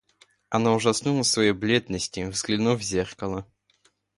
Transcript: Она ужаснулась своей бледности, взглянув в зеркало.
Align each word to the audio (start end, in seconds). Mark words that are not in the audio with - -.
Она 0.49 0.73
ужаснулась 0.73 1.27
своей 1.29 1.51
бледности, 1.51 2.21
взглянув 2.21 2.79
в 2.79 2.83
зеркало. 2.83 3.45